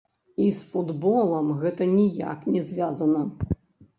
І 0.45 0.45
з 0.59 0.63
футболам 0.69 1.51
гэта 1.63 1.87
ніяк 1.97 2.39
не 2.53 2.61
звязана. 2.69 3.21